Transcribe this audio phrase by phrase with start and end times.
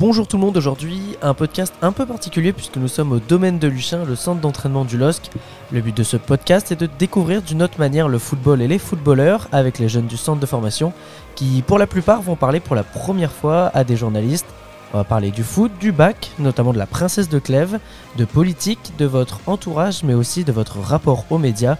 [0.00, 3.58] Bonjour tout le monde, aujourd'hui un podcast un peu particulier puisque nous sommes au domaine
[3.58, 5.28] de Luchin, le centre d'entraînement du LOSC.
[5.72, 8.78] Le but de ce podcast est de découvrir d'une autre manière le football et les
[8.78, 10.92] footballeurs avec les jeunes du centre de formation
[11.34, 14.46] qui pour la plupart vont parler pour la première fois à des journalistes.
[14.94, 17.80] On va parler du foot, du bac, notamment de la princesse de Clèves,
[18.16, 21.76] de politique, de votre entourage mais aussi de votre rapport aux médias.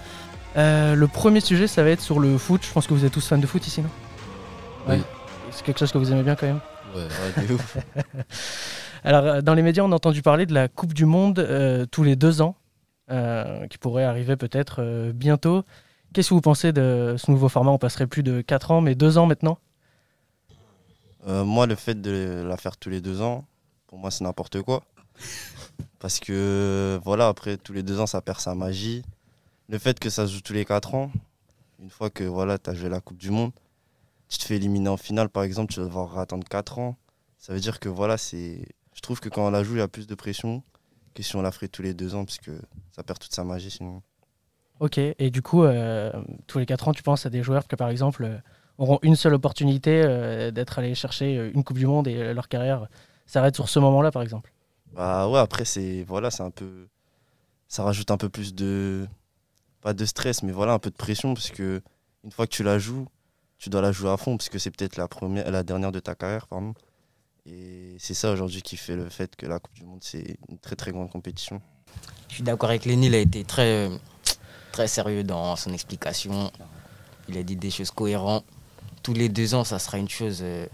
[0.56, 3.12] Euh, le premier sujet ça va être sur le foot, je pense que vous êtes
[3.12, 3.90] tous fans de foot ici non?
[4.88, 4.96] Oui.
[5.52, 6.58] C'est quelque chose que vous aimez bien quand même?
[6.94, 7.76] Ouais, ouais, de ouf.
[9.04, 11.86] Alors, euh, dans les médias, on a entendu parler de la Coupe du Monde euh,
[11.86, 12.56] tous les deux ans,
[13.10, 15.64] euh, qui pourrait arriver peut-être euh, bientôt.
[16.12, 17.70] Qu'est-ce que vous pensez de ce nouveau format?
[17.70, 19.58] On passerait plus de 4 ans, mais 2 ans maintenant?
[21.26, 23.44] Moi, le fait de la faire tous les deux ans,
[23.86, 24.82] pour moi, c'est n'importe quoi.
[25.98, 29.02] Parce que, voilà, après, tous les deux ans, ça perd sa magie.
[29.68, 31.10] Le fait que ça se joue tous les quatre ans,
[31.82, 33.52] une fois que voilà, tu as joué la Coupe du Monde,
[34.28, 36.96] tu te fais éliminer en finale, par exemple, tu vas devoir attendre 4 ans.
[37.38, 38.66] Ça veut dire que, voilà, c'est.
[38.94, 40.62] Je trouve que quand on la joue, il y a plus de pression
[41.14, 42.60] que si on la ferait tous les deux ans, parce que
[42.92, 44.02] ça perd toute sa magie sinon.
[44.80, 46.12] Ok, et du coup, euh,
[46.46, 48.38] tous les 4 ans, tu penses à des joueurs qui, par exemple, euh,
[48.76, 52.88] auront une seule opportunité euh, d'être allés chercher une Coupe du Monde et leur carrière
[53.26, 54.52] s'arrête sur ce moment-là, par exemple?
[54.92, 56.88] Bah ouais, après, c'est voilà, c'est un peu.
[57.66, 59.06] Ça rajoute un peu plus de.
[59.80, 61.82] Pas de stress, mais voilà, un peu de pression, parce que
[62.24, 63.06] une fois que tu la joues,
[63.58, 66.00] tu dois la jouer à fond, parce que c'est peut-être la, première, la dernière de
[66.00, 66.74] ta carrière, pardon.
[67.46, 70.58] Et c'est ça aujourd'hui qui fait le fait que la Coupe du Monde, c'est une
[70.58, 71.60] très très grande compétition.
[72.28, 73.90] Je suis d'accord avec Lenny, il a été très,
[74.70, 76.52] très sérieux dans son explication.
[77.28, 78.44] Il a dit des choses cohérentes.
[79.02, 80.66] Tous les deux ans, ça sera une chose, euh,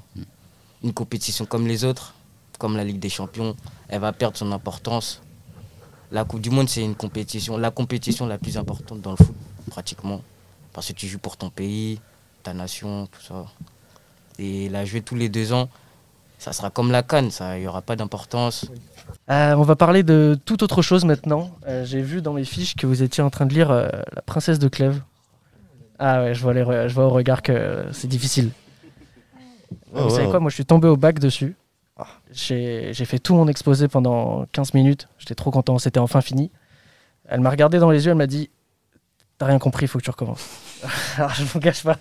[0.83, 2.15] une compétition comme les autres,
[2.59, 3.55] comme la Ligue des Champions.
[3.89, 5.23] Elle va perdre son importance.
[6.11, 9.35] La Coupe du Monde, c'est une compétition, la compétition la plus importante dans le foot,
[9.71, 10.23] pratiquement.
[10.73, 12.01] Parce que tu joues pour ton pays,
[12.45, 13.47] ta nation, tout ça.
[14.39, 15.69] Et la jouer tous les deux ans,
[16.39, 18.67] ça sera comme la Cannes, ça, il n'y aura pas d'importance.
[19.31, 21.51] Euh, On va parler de toute autre chose maintenant.
[21.67, 24.23] Euh, J'ai vu dans mes fiches que vous étiez en train de lire euh, La
[24.23, 25.01] princesse de Clèves.
[25.99, 28.51] Ah ouais, je vois, les je vois au regard que c'est difficile.
[29.33, 29.41] Ouais,
[29.93, 30.31] vous ouais, savez ouais.
[30.31, 31.57] quoi, moi je suis tombé au bac dessus.
[31.97, 32.07] Ah.
[32.33, 35.09] J'ai j'ai fait tout mon exposé pendant 15 minutes.
[35.19, 36.51] J'étais trop content, c'était enfin fini.
[37.27, 38.51] Elle m'a regardé dans les yeux, elle m'a dit
[39.39, 40.47] T'as rien compris, il faut que tu recommences.
[41.17, 41.99] Alors je vous cache pas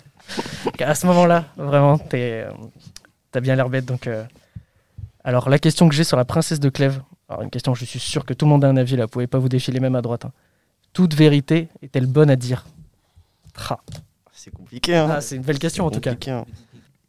[0.78, 2.52] qu'à ce moment-là, vraiment, t'es, euh,
[3.32, 3.84] t'as bien l'air bête.
[3.84, 4.24] Donc, euh,
[5.24, 7.98] Alors la question que j'ai sur la princesse de Clèves, alors une question, je suis
[7.98, 9.94] sûr que tout le monde a un avis là, vous pouvez pas vous défiler même
[9.96, 10.24] à droite.
[10.26, 10.32] hein.
[10.92, 12.64] Toute vérité est-elle bonne à dire?
[14.32, 16.14] C'est compliqué, hein Ah, c'est une belle question en tout cas.
[16.28, 16.44] Hein.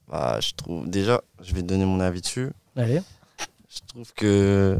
[0.07, 0.89] Bah, je trouve.
[0.89, 2.49] Déjà, je vais donner mon avis dessus.
[2.75, 3.01] Allez.
[3.69, 4.79] Je trouve que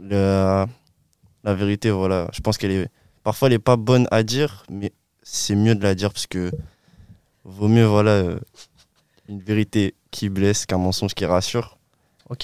[0.00, 0.66] le-
[1.44, 2.88] la vérité, voilà, je pense qu'elle est.
[3.22, 6.50] Parfois, elle n'est pas bonne à dire, mais c'est mieux de la dire parce que
[7.44, 8.40] vaut mieux, voilà, euh,
[9.28, 11.78] une vérité qui blesse qu'un mensonge qui rassure.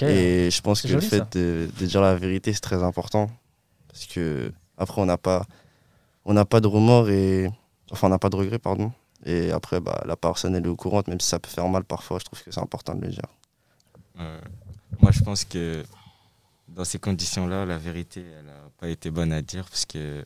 [0.01, 3.29] Et je pense que le fait de, de dire la vérité, c'est très important.
[3.87, 5.45] Parce que après, on n'a pas,
[6.25, 7.49] on n'a pas de remords et.
[7.91, 8.91] Enfin, on n'a pas de regrets, pardon.
[9.25, 11.83] Et après, bah, la personne, elle est au courant, même si ça peut faire mal
[11.83, 13.25] parfois, je trouve que c'est important de le dire.
[14.19, 14.39] Euh,
[15.01, 15.83] moi, je pense que
[16.67, 20.23] dans ces conditions-là, la vérité, elle n'a pas été bonne à dire parce que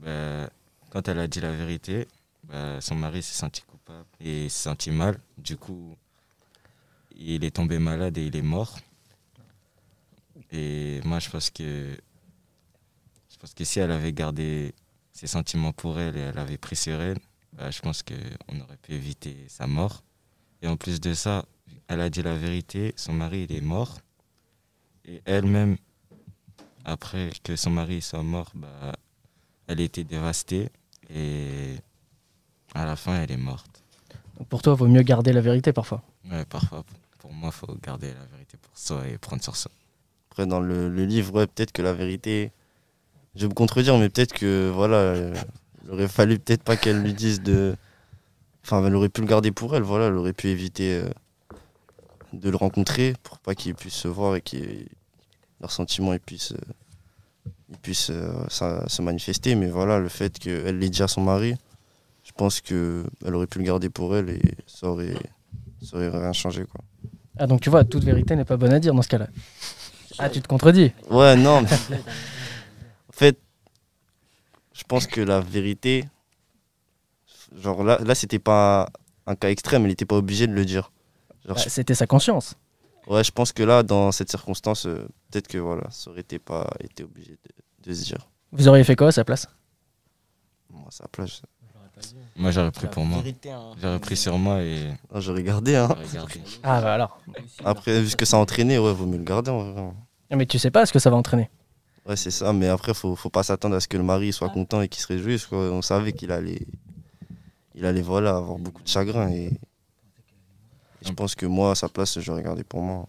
[0.00, 0.50] bah,
[0.90, 2.08] quand elle a dit la vérité,
[2.44, 5.20] bah, son mari s'est senti coupable et s'est senti mal.
[5.38, 5.96] Du coup,
[7.16, 8.78] il est tombé malade et il est mort.
[10.52, 11.96] Et moi, je pense que
[13.30, 14.74] je pense que si elle avait gardé
[15.12, 17.18] ses sentiments pour elle et elle avait pris sur elle,
[17.52, 20.02] bah, je pense qu'on aurait pu éviter sa mort.
[20.62, 21.44] Et en plus de ça,
[21.88, 23.98] elle a dit la vérité, son mari est mort.
[25.04, 25.76] Et elle-même,
[26.84, 28.52] après que son mari soit mort,
[29.70, 30.68] elle était dévastée.
[31.14, 31.76] Et
[32.74, 33.82] à la fin, elle est morte.
[34.36, 36.02] Donc pour toi, il vaut mieux garder la vérité parfois.
[36.30, 36.84] Ouais, parfois,
[37.18, 39.70] pour moi, il faut garder la vérité pour soi et prendre sur soi.
[40.30, 42.52] Après, dans le, le livre, ouais, peut-être que la vérité.
[43.36, 45.34] Je vais me contredire, mais peut-être que, voilà, euh,
[45.84, 47.76] il aurait fallu peut-être pas qu'elle lui dise de.
[48.64, 51.08] Enfin, elle aurait pu le garder pour elle, voilà, elle aurait pu éviter euh,
[52.32, 54.56] de le rencontrer pour pas qu'ils puissent se voir et que
[55.60, 56.72] leurs sentiments ils puissent, euh,
[57.70, 59.54] ils puissent euh, ça- se manifester.
[59.54, 61.54] Mais voilà, le fait qu'elle l'ait dit à son mari,
[62.24, 65.14] je pense qu'elle aurait pu le garder pour elle et ça aurait,
[65.82, 66.80] ça aurait rien changé, quoi.
[67.38, 69.28] Ah donc tu vois, toute vérité n'est pas bonne à dire dans ce cas-là.
[70.18, 70.92] Ah, tu te contredis.
[71.10, 71.62] Ouais, non.
[71.62, 73.38] mais- en fait,
[74.74, 76.04] je pense que la vérité,
[77.56, 78.88] genre là, là c'était pas
[79.26, 80.90] un cas extrême, il était pas obligé de le dire.
[81.46, 82.54] Bah, C'était sa conscience.
[83.06, 86.38] Ouais, je pense que là, dans cette circonstance, euh, peut-être que voilà, ça aurait été
[86.38, 88.28] pas été obligé de, de se dire.
[88.52, 89.46] Vous auriez fait quoi à sa place?
[90.70, 91.42] Moi, ça plage.
[92.36, 93.22] Moi, j'aurais pris pour moi.
[93.26, 93.72] Hein.
[93.80, 95.88] J'aurais pris sur moi et Ah, J'aurais gardé, hein.
[95.96, 96.40] j'aurais gardé.
[96.62, 97.20] Ah bah alors.
[97.64, 99.92] Après, vu ce que ça a entraîné, ouais, vaut mieux le garder en vrai.
[100.30, 101.50] Ah, Mais tu sais pas ce que ça va entraîner.
[102.06, 104.48] Ouais, c'est ça, mais après, faut, faut pas s'attendre à ce que le mari soit
[104.48, 105.44] content et qu'il se réjouisse.
[105.46, 105.58] Quoi.
[105.70, 106.66] On savait qu'il allait,
[107.74, 109.28] il allait voilà, avoir beaucoup de chagrin.
[109.30, 109.50] Et,
[111.02, 113.06] et je pense que moi, à sa place, j'aurais gardé pour moi.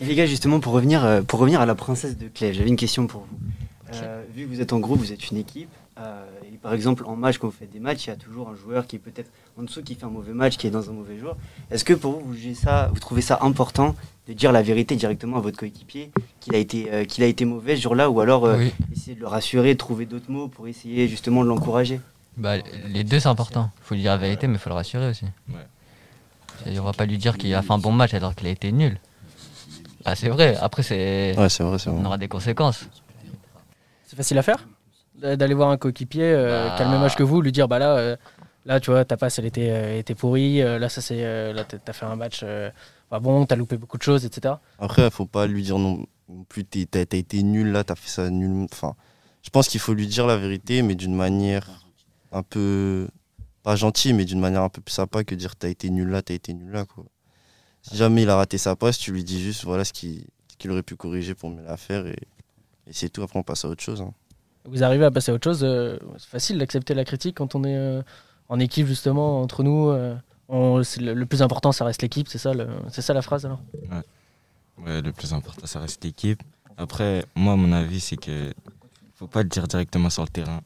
[0.00, 2.68] Et les gars, justement, pour revenir, euh, pour revenir à la princesse de Clèves, j'avais
[2.68, 3.36] une question pour vous.
[3.94, 5.68] Euh, vu que vous êtes en groupe, vous êtes une équipe.
[6.00, 8.48] euh, et par exemple, en match, quand vous faites des matchs, il y a toujours
[8.48, 10.88] un joueur qui est peut-être en dessous, qui fait un mauvais match, qui est dans
[10.90, 11.36] un mauvais jour.
[11.70, 13.94] Est-ce que pour vous, vous, jugez ça, vous trouvez ça important
[14.26, 16.10] de dire la vérité directement à votre coéquipier,
[16.40, 18.72] qu'il a, été, euh, qu'il a été mauvais ce jour-là, ou alors euh, Oui.
[18.92, 22.00] essayer de le rassurer, de trouver d'autres mots pour essayer justement de l'encourager?
[22.36, 22.54] Bah,
[22.88, 23.70] les deux, c'est important.
[23.82, 25.26] Il faut lui dire la vérité, mais il faut le rassurer aussi.
[25.50, 25.60] Ouais.
[26.66, 28.72] On va pas lui dire qu'il a fait un bon match alors qu'il a été
[28.72, 28.98] nul.
[30.04, 30.56] Bah, c'est vrai.
[30.60, 31.34] Après, c'est...
[31.38, 31.98] Ouais, c'est vrai, c'est vrai.
[32.00, 32.84] on aura des conséquences.
[34.06, 34.58] C'est facile à faire
[35.16, 36.74] D'aller voir un coéquipier euh, Bah.
[36.76, 38.16] qui a le même âge que vous, lui dire bah là, euh,
[38.66, 41.52] là tu vois, ta passe elle était, euh, était pourrie, euh, là ça c'est, euh,
[41.52, 42.68] là t'as fait un match euh,
[43.08, 44.54] pas bon, t'as loupé beaucoup de choses, etc.
[44.80, 47.94] Après, faut pas lui dire non non plus, t'es- t'as t'as été nul là, t'as
[47.94, 48.66] fait ça nul.
[48.72, 48.94] Enfin,
[49.42, 51.68] je pense qu'il faut lui dire la vérité, mais d'une manière
[52.32, 53.08] un peu,
[53.64, 56.22] pas gentille, mais d'une manière un peu plus sympa que dire t'as été nul là,
[56.22, 56.84] t'as été nul là.
[56.84, 57.04] Quoi.
[57.82, 60.82] Si jamais il a raté sa passe, tu lui dis juste voilà ce qu'il aurait
[60.84, 62.16] pu corriger pour mieux la faire et,
[62.86, 63.22] et c'est tout.
[63.22, 64.00] Après, on passe à autre chose.
[64.00, 64.12] hein.
[64.66, 67.64] Vous arrivez à passer à autre chose, euh, c'est facile d'accepter la critique quand on
[67.64, 68.02] est euh,
[68.48, 69.88] en équipe justement entre nous.
[69.88, 70.14] euh,
[70.48, 72.52] on- le, le plus important, ça reste l'équipe, c'est ça,
[72.90, 73.60] c'est ça la phrase alors?
[74.78, 76.42] Ouais, le plus important, ça reste l'équipe.
[76.76, 78.52] Après, moi, mon avis, c'est que
[79.14, 80.60] faut pas le dire directement sur le terrain.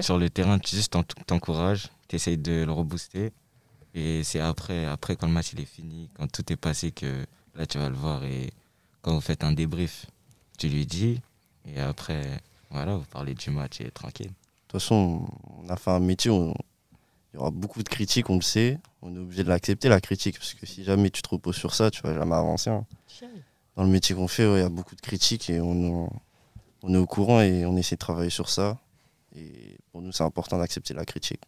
[0.00, 3.32] Sur le terrain, tu juste t'en- t'encourages, tu essayes de le rebooster.
[3.94, 7.24] Et c'est après, après, quand le match il est fini, quand tout est passé, que
[7.54, 8.22] là, tu vas le voir.
[8.24, 8.50] Et
[9.00, 10.04] quand vous faites un débrief,
[10.58, 11.22] tu lui dis.
[11.66, 12.22] Et après,
[12.70, 14.26] voilà, vous parlez du match et tranquille.
[14.26, 14.32] De
[14.68, 15.26] toute façon,
[15.58, 16.52] on a fait un métier où
[17.32, 18.78] il y aura beaucoup de critiques, on le sait.
[19.00, 21.74] On est obligé de l'accepter, la critique, parce que si jamais tu te reposes sur
[21.74, 22.68] ça, tu vas jamais avancer.
[22.68, 22.84] hein.
[23.74, 26.10] Dans le métier qu'on fait, ouais, il y a beaucoup de critiques et on,
[26.82, 28.78] on est au courant et on essaie de travailler sur ça.
[29.34, 31.40] Et pour nous, c'est important d'accepter la critique.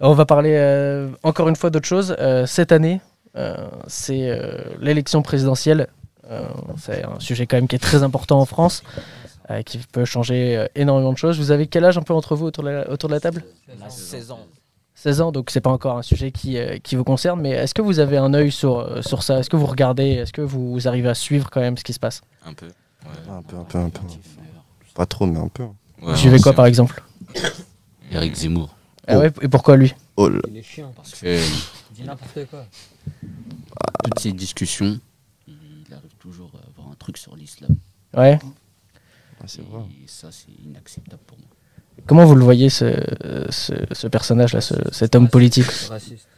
[0.00, 2.14] On va parler euh, encore une fois d'autre chose.
[2.18, 3.00] Euh, cette année,
[3.36, 3.56] euh,
[3.86, 5.88] c'est euh, l'élection présidentielle.
[6.30, 6.46] Euh,
[6.78, 8.82] c'est un sujet quand même qui est très important en France,
[9.50, 11.38] euh, qui peut changer euh, énormément de choses.
[11.38, 13.44] Vous avez quel âge un peu entre vous autour de la, autour de la table?
[13.80, 14.40] On a 16 ans.
[14.96, 17.74] 16 ans, donc c'est pas encore un sujet qui, euh, qui vous concerne, mais est-ce
[17.74, 19.38] que vous avez un œil sur, sur ça?
[19.38, 20.08] Est-ce que vous regardez?
[20.12, 22.22] Est-ce que vous, vous arrivez à suivre quand même ce qui se passe?
[22.44, 22.66] Un peu.
[22.66, 23.32] Ouais.
[23.32, 24.00] Un peu, un peu, un peu.
[24.94, 25.64] Pas trop, mais un peu.
[26.02, 27.02] Ouais, suivez quoi par exemple?
[28.10, 28.74] Eric Zemmour.
[29.06, 29.94] Ah ouais, Et pourquoi lui?
[30.16, 30.92] Oh là, Il est chiant.
[30.96, 31.38] Parce que
[31.94, 32.66] Dis n'importe quoi.
[34.04, 34.98] toutes ces discussions,
[35.46, 37.76] il arrive toujours à avoir un truc sur l'islam.
[38.14, 38.38] Ouais.
[39.46, 39.82] c'est vrai.
[40.02, 41.46] Et ça, c'est inacceptable pour moi.
[42.06, 42.92] Comment vous le voyez ce,
[43.50, 45.66] ce, ce personnage-là, ce- cet homme politique?
[45.88, 46.28] Raciste.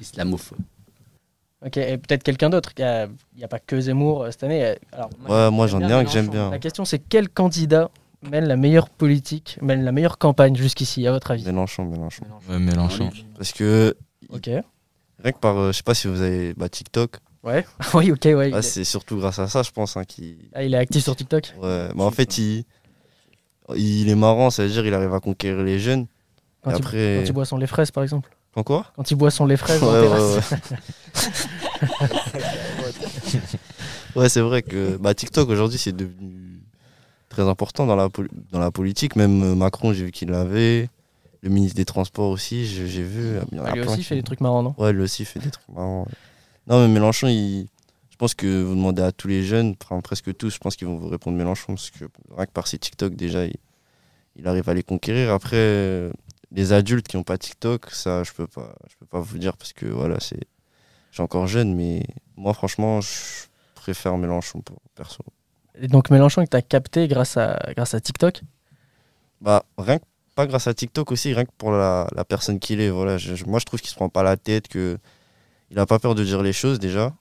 [0.00, 0.58] Islamophobe.
[1.64, 2.70] Ok, et peut-être quelqu'un d'autre.
[2.78, 4.64] Il n'y a, pas que Zemmour euh, cette année.
[4.64, 6.50] euh, Alors, Ouais, moi j'en ai un que j'aime bien.
[6.50, 7.90] La question c'est quel candidat
[8.22, 12.24] mène la meilleure politique, mène la meilleure campagne jusqu'ici, à votre avis Mélenchon, Mélenchon.
[12.48, 13.10] Ouais, Mélenchon.
[13.36, 13.96] Parce que
[14.30, 14.46] Ok.
[14.46, 17.64] rien que par, euh, je sais pas si vous avez bah, TikTok, Ouais.
[17.94, 18.50] oui, ok, ouais.
[18.52, 21.04] ah, est, c'est surtout grâce à ça, je pense, hein, qu'il ah, il est actif
[21.04, 21.54] sur TikTok.
[21.62, 22.64] Ouais, mais en fait, il,
[23.76, 26.06] il est marrant, ça veut dire il arrive à conquérir les jeunes.
[26.62, 27.16] Quand, et il, après.
[27.20, 28.28] quand il boit son lait fraises, par exemple.
[28.54, 28.86] Quand quoi?
[28.96, 30.40] Quand il boit son lait fraises en Ouais, ouais, ouais.
[34.16, 36.47] Ouais, c'est vrai que bah, TikTok aujourd'hui c'est devenu
[37.28, 38.08] très important dans la,
[38.50, 39.16] dans la politique.
[39.16, 40.88] Même euh, Macron, j'ai vu qu'il l'avait.
[41.42, 43.38] Le ministre des Transports aussi, j'ai vu.
[43.52, 44.74] il y en a Ah, lui plein aussi fait des trucs marrants, non?
[44.76, 46.02] Ouais, lui aussi fait des trucs marrants.
[46.02, 46.12] ouais.
[46.66, 47.68] Non, mais Mélenchon, il...
[48.10, 50.88] je pense que vous demandez à tous les jeunes, enfin, presque tous, je pense qu'ils
[50.88, 52.06] vont vous répondre Mélenchon, parce que
[52.36, 53.54] rien que par ses TikTok, déjà, il,
[54.34, 55.32] il arrive à les conquérir.
[55.32, 56.10] Après, euh,
[56.50, 59.56] les adultes qui n'ont pas TikTok, ça, je peux pas, je peux pas vous dire,
[59.56, 60.40] parce que voilà, c'est.
[61.10, 62.02] Je suis encore jeune, mais
[62.36, 63.08] moi, franchement, je
[63.76, 65.22] préfère Mélenchon pour perso.
[65.80, 68.42] Et donc Mélenchon, que tu as capté grâce à, grâce à TikTok?
[69.40, 70.04] Bah, rien que
[70.34, 72.90] pas grâce à TikTok aussi, rien que pour la, la personne qu'il est.
[72.90, 74.98] Voilà, je- moi, je trouve qu'il se prend pas la tête, que
[75.70, 77.12] il a pas peur de dire les choses déjà,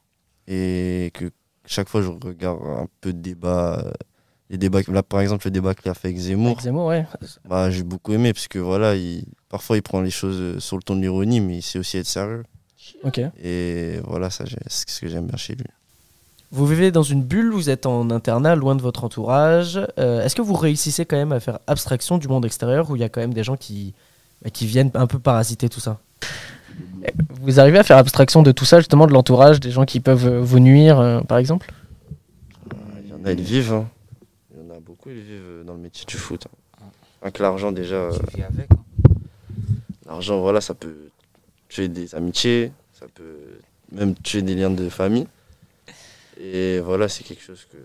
[0.47, 1.31] et que
[1.65, 3.91] chaque fois je regarde un peu de débat, euh,
[4.49, 7.05] les débats, là par exemple le débat qu'il a fait avec Zemmour, Avec Zemmour, ouais.
[7.43, 10.77] bah j'ai beaucoup aimé parce que voilà, il, parfois il prend les choses euh, sur
[10.77, 12.43] le ton de l'ironie, mais il sait aussi être sérieux.
[13.03, 13.19] Ok.
[13.43, 15.65] Et voilà, ça c'est ce que j'aime bien chez lui.
[16.51, 19.79] Vous vivez dans une bulle, vous êtes en internat, loin de votre entourage.
[19.99, 22.99] Euh, Est-ce que vous réussissez quand même à faire abstraction du monde extérieur où il
[23.01, 23.93] y a quand même des gens qui,
[24.41, 25.99] bah, qui viennent un peu parasiter tout ça?
[27.41, 30.27] Vous arrivez à faire abstraction de tout ça, justement, de l'entourage, des gens qui peuvent
[30.27, 31.71] euh, vous nuire, euh, par exemple?
[33.03, 33.73] Il y en a, ils vivent.
[33.73, 33.87] hein.
[34.55, 36.47] Il y en a beaucoup, ils vivent euh, dans le métier du foot.
[37.23, 37.31] hein.
[37.31, 38.71] Que l'argent, déjà, euh, avec.
[38.71, 39.11] hein.
[40.05, 40.95] l'argent, voilà, ça peut
[41.67, 43.59] tuer des amitiés, ça peut
[43.91, 45.27] même tuer des liens de famille.
[46.39, 47.77] Et voilà, c'est quelque chose que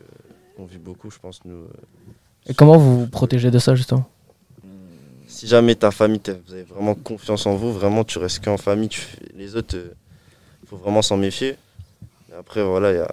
[0.57, 1.55] qu'on vit beaucoup, je pense, nous.
[1.63, 1.69] euh.
[2.47, 4.07] Et comment vous vous protégez de ça, justement?
[5.27, 8.89] Si jamais ta famille, vous avez vraiment confiance en vous, vraiment, tu restes qu'en famille.
[8.91, 9.77] Tu fais- Les autres,
[10.63, 11.57] il faut vraiment s'en méfier.
[12.39, 13.11] Après, voilà, il y a...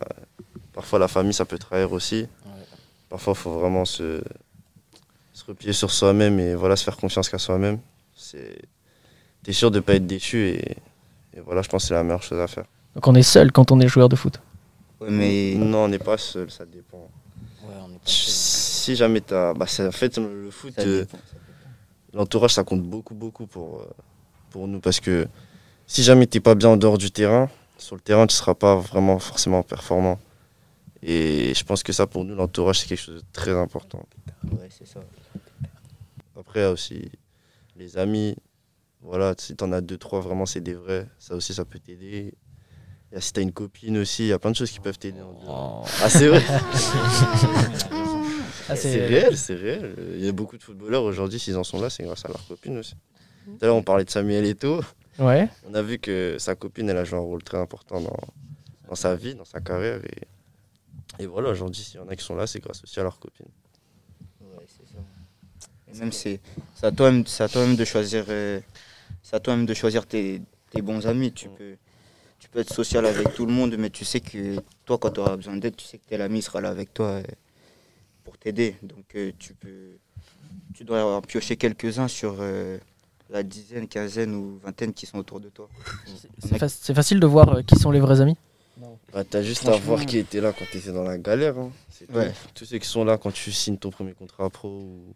[0.73, 2.27] parfois la famille, ça peut trahir aussi.
[3.07, 4.21] Parfois, il faut vraiment se...
[5.33, 7.79] se replier sur soi-même et voilà, se faire confiance qu'à soi-même.
[8.17, 8.59] C'est...
[9.43, 10.71] T'es sûr de ne pas être déçu et...
[11.35, 12.65] et voilà, je pense que c'est la meilleure chose à faire.
[12.95, 14.41] Donc on est seul quand on est joueur de foot?
[15.01, 17.09] Mais Non, on n'est pas seul, ça dépend.
[17.63, 18.33] Ouais, on est pas Tu- seul.
[18.33, 19.53] Si jamais t'as...
[19.53, 21.05] Bah, c'est- en fait, le foot, euh,
[22.13, 23.89] l'entourage, ça compte beaucoup, beaucoup pour, euh,
[24.49, 24.79] pour nous.
[24.79, 25.27] Parce que
[25.87, 28.75] si jamais t'es pas bien en dehors du terrain, sur le terrain, tu seras pas
[28.75, 30.19] vraiment forcément performant.
[31.01, 34.05] Et je pense que ça, pour nous, l'entourage, c'est quelque chose de très important.
[34.51, 34.99] Ouais, c'est ça.
[36.37, 37.09] Après, aussi
[37.77, 38.35] les amis.
[39.01, 41.07] Voilà, si t'en as deux, trois, vraiment, c'est des vrais.
[41.19, 42.33] Ça aussi, ça peut t'aider.
[43.11, 44.79] Il y a- si t'as une copine aussi, il y a plein de choses qui
[44.79, 45.21] peuvent t'aider.
[45.21, 45.87] en dehors.
[46.03, 46.43] Ah, c'est vrai
[48.71, 49.95] Ah, C'est réel, c'est réel.
[50.15, 52.45] Il y a beaucoup de footballeurs aujourd'hui, s'ils en sont là, c'est grâce à leur
[52.47, 52.93] copine aussi.
[53.45, 54.81] Tout à l'heure, on parlait de Samuel Eto'o.
[55.17, 55.49] Ouais.
[55.67, 58.15] On a vu que sa copine, elle a joué un rôle très important dans,
[58.87, 59.99] dans sa vie, dans sa carrière.
[60.05, 63.03] Et, et voilà, aujourd'hui, s'il y en a qui sont là, c'est grâce aussi à
[63.03, 63.47] leur copine.
[64.41, 64.99] Ouais, c'est ça.
[65.91, 66.39] Et même c'est
[66.75, 68.59] c'est à toi-même de choisir euh,
[69.65, 71.31] de choisir tes, tes bons amis.
[71.33, 71.75] Tu peux
[72.49, 75.19] tu peux être social avec tout le monde, mais tu sais que toi quand tu
[75.19, 77.23] auras besoin d'aide, tu sais que tel ami sera là avec toi euh,
[78.23, 78.75] pour t'aider.
[78.81, 79.97] Donc euh, tu peux
[80.73, 82.77] tu dois en piocher quelques-uns sur euh,
[83.29, 85.69] la dizaine, quinzaine ou vingtaine qui sont autour de toi.
[86.39, 88.37] C'est fac- c'est facile de voir euh, qui sont les vrais amis.
[89.13, 91.57] Bah, T'as juste à voir qui était là quand t'étais dans la galère.
[91.59, 91.71] hein.
[91.91, 92.13] C'est tout.
[92.13, 92.31] Ouais.
[92.55, 95.13] Tous ceux qui sont là quand tu signes ton premier contrat pro ou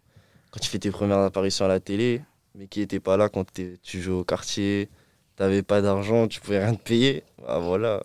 [0.52, 2.20] quand tu fais tes premières apparitions à la télé,
[2.54, 3.46] mais qui n'étaient pas là quand
[3.82, 4.88] tu jouais au quartier,
[5.36, 7.22] t'avais pas d'argent, tu pouvais rien te payer.
[7.46, 8.02] Bah voilà,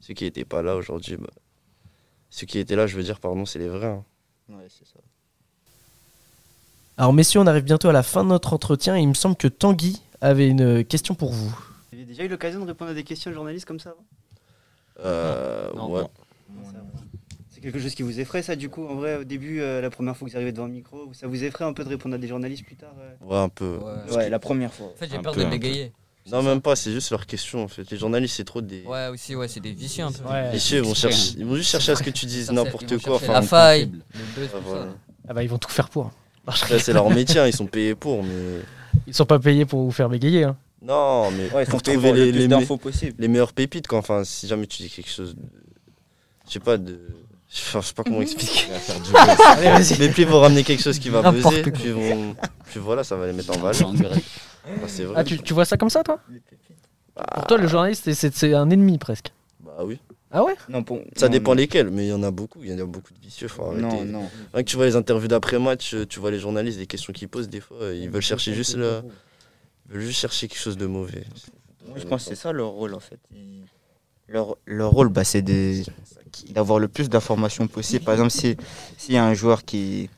[0.00, 1.28] ceux qui n'étaient pas là aujourd'hui, bah,
[2.30, 3.86] ceux qui étaient là, je veux dire, pardon, c'est les vrais.
[3.86, 4.04] hein.
[4.48, 5.00] Ouais, c'est ça.
[6.96, 9.36] Alors messieurs, on arrive bientôt à la fin de notre entretien et il me semble
[9.36, 11.48] que Tanguy avait une question pour vous.
[11.48, 14.04] Vous avez déjà eu l'occasion de répondre à des questions de journalistes comme ça avant?
[15.02, 16.02] Euh, Non, ouais.
[16.02, 16.10] non.
[17.50, 19.90] C'est quelque chose qui vous effraie, ça, du coup, en vrai, au début, euh, la
[19.90, 22.14] première fois que vous arrivez devant le micro, ça vous effraie un peu de répondre
[22.14, 23.14] à des journalistes plus tard euh?
[23.22, 23.78] Ouais, un peu.
[23.78, 24.14] Ouais.
[24.14, 24.86] Ouais, la première fois.
[24.88, 25.92] En fait, j'ai Un peur peu, de bégayer.
[26.30, 27.90] Non, même pas, c'est juste leur question en fait.
[27.90, 28.82] Les journalistes, c'est trop des.
[28.84, 30.24] Ouais, aussi, ouais, c'est des vicieux un peu.
[30.28, 30.50] Ouais.
[30.56, 33.20] Ils vont, chercher, ils vont juste chercher à ce que tu dises n'importe quoi.
[33.26, 34.04] La Enfin, faille, sensible.
[34.14, 34.82] le buzz, Ah, tout voilà.
[34.84, 34.88] ça.
[35.28, 36.10] Ah bah ils vont tout faire pour.
[36.46, 38.60] Après, c'est leur métier, hein, ils sont payés pour, mais.
[39.06, 40.44] Ils sont pas payés pour vous faire bégayer.
[40.44, 40.56] Hein.
[40.82, 43.98] Non, mais Ouais, il faut pour trouver trouver le les, les, les meilleures pépites, quoi.
[43.98, 45.42] Enfin, si jamais tu dis quelque chose de.
[46.46, 46.98] Je sais pas, de.
[47.52, 48.66] Enfin, je sais pas comment expliquer.
[49.46, 49.98] Allez, vas-y.
[49.98, 52.36] Mais plus ils vont ramener quelque chose qui va buzzer, ils vont...
[52.70, 53.92] plus voilà, ça va les mettre en valeur.
[54.64, 55.14] Bah, c'est vrai.
[55.18, 56.20] Ah, tu, tu vois ça comme ça, toi?
[57.16, 59.32] Bah, Pour toi, le journaliste, c'est- c'est c'est un ennemi presque.
[59.60, 59.98] Bah oui.
[60.30, 60.54] Ah ouais?
[60.68, 61.56] Non, pour- Ça non, dépend non.
[61.56, 62.60] lesquels, mais il y en a beaucoup.
[62.62, 63.48] Il y en a beaucoup de vicieux.
[63.48, 63.82] Faut arrêter.
[63.82, 64.30] Non, non.
[64.54, 67.28] Rien que tu vois les interviews d'après-match, euh, tu vois les journalistes, les questions qu'ils
[67.28, 69.02] posent, des fois, euh, ils veulent chercher juste, le...
[69.88, 71.24] ils veulent juste chercher quelque chose de mauvais.
[71.88, 73.18] Moi, je pense que c'est ça leur rôle en fait.
[73.34, 73.64] Ils-
[74.28, 75.82] Leur, leur rôle, bah, c'est de-
[76.50, 78.04] d'avoir le plus d'informations possible.
[78.04, 78.56] Par exemple, si-
[78.96, 80.08] s'il y a un joueur qui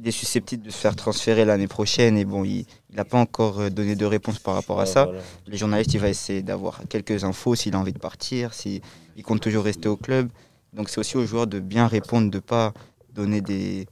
[0.00, 3.60] il est susceptible de se faire transférer l'année prochaine et bon, il n'a pas encore
[3.60, 5.20] euh, donné de réponse par rapport à ça, voilà.
[5.46, 8.80] les journalistes, il va essayer d'avoir quelques infos s'il a envie de partir, s'il
[9.16, 10.28] il compte toujours rester au club.
[10.72, 12.72] Donc c'est aussi aux joueurs de bien répondre, de ne pas
[13.12, 13.86] donner des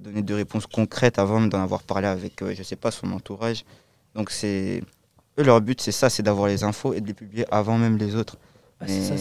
[0.00, 3.64] donner de réponses concrètes avant d'en avoir parlé avec, euh, je sais pas, son entourage.
[4.14, 4.82] Donc c'est
[5.38, 7.98] eux leur but, c'est ça, c'est d'avoir les infos et de les publier avant même
[7.98, 8.36] les autres.
[8.80, 9.16] Bah, Mais-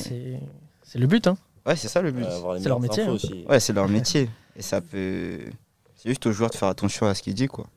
[0.84, 1.28] c'est le but.
[1.28, 1.38] Hein.
[1.66, 2.26] Ouais, c'est ça le but.
[2.58, 3.12] C'est leur métier, hein.
[3.12, 3.46] aussi.
[3.48, 5.40] Ouais, c'est leur métier et ça peut.
[6.02, 7.68] C'est juste aux joueurs de faire attention à ce qu'ils disent quoi.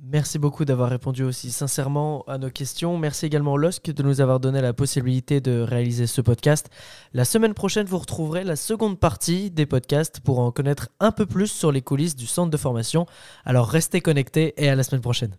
[0.00, 2.98] Merci beaucoup d'avoir répondu aussi sincèrement à nos questions.
[2.98, 6.70] Merci également LOSC de nous avoir donné la possibilité de réaliser ce podcast.
[7.14, 11.26] La semaine prochaine, vous retrouverez la seconde partie des podcasts pour en connaître un peu
[11.26, 13.06] plus sur les coulisses du centre de formation.
[13.44, 15.36] Alors restez connectés et à la semaine prochaine.